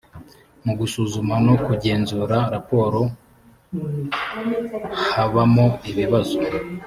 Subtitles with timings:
[0.65, 3.01] mu gusuzuma no kugenzura raporo
[5.17, 6.37] habamo ibibazo.